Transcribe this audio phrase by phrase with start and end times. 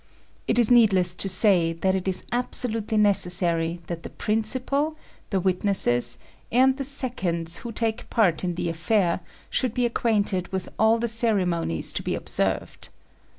[0.47, 4.95] It is needless to say that it is absolutely necessary that the principal,
[5.29, 6.17] the witnesses,
[6.51, 9.19] and the seconds who take part in the affair
[9.51, 12.89] should be acquainted with all the ceremonies to be observed.